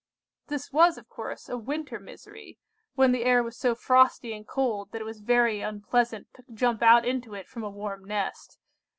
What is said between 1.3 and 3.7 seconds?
a winter misery, when the air was